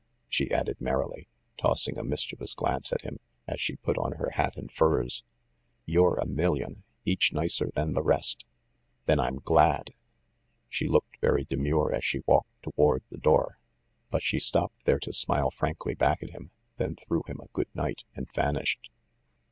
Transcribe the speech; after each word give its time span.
she 0.27 0.49
added 0.49 0.81
merrily, 0.81 1.27
tossing 1.59 1.95
a 1.95 2.03
mischievous 2.03 2.55
glance 2.55 2.91
at 2.91 3.03
him, 3.03 3.19
as 3.47 3.61
she 3.61 3.75
put 3.75 3.99
on 3.99 4.13
her 4.13 4.31
hat 4.31 4.57
and 4.57 4.71
furs. 4.71 5.23
"You're 5.85 6.15
a 6.17 6.25
million 6.25 6.77
‚ÄĒ 6.77 6.83
each 7.05 7.31
nicer 7.33 7.69
than 7.75 7.93
the 7.93 8.01
rest." 8.01 8.43
"Then 9.05 9.19
I'm 9.19 9.35
glad!" 9.35 9.93
She 10.67 10.87
looked 10.87 11.21
very 11.21 11.43
demure 11.45 11.93
as 11.93 12.03
she 12.03 12.23
walked 12.25 12.63
toward 12.63 13.03
the 13.11 13.19
door; 13.19 13.59
but 14.09 14.23
she 14.23 14.39
stopped 14.39 14.85
there 14.85 14.97
to 14.97 15.13
smile 15.13 15.51
frankly 15.51 15.93
back 15.93 16.23
at 16.23 16.31
him, 16.31 16.49
then 16.77 16.95
threw 16.95 17.21
him 17.27 17.39
a 17.39 17.45
good 17.53 17.69
night 17.75 18.03
and 18.15 18.27
vanished. 18.33 18.89